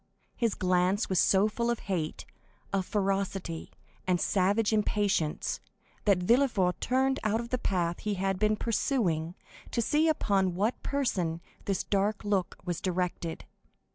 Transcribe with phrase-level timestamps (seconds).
[0.35, 2.25] His glance was so full of hate,
[2.73, 3.69] of ferocity,
[4.07, 5.59] and savage impatience,
[6.05, 9.35] that Villefort turned out of the path he had been pursuing,
[9.69, 13.45] to see upon what person this dark look was directed.